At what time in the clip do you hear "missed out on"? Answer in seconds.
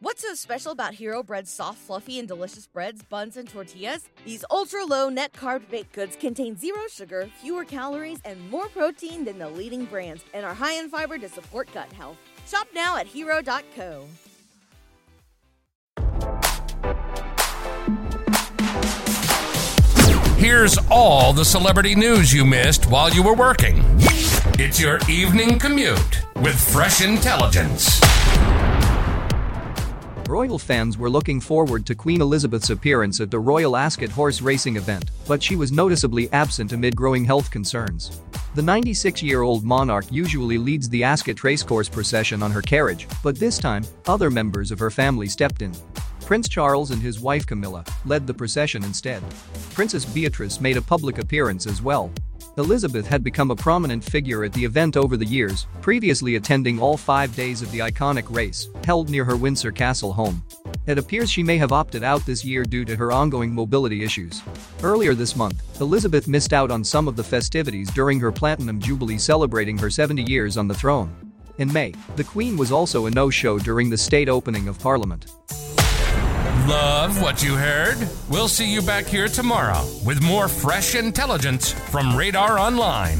66.26-66.82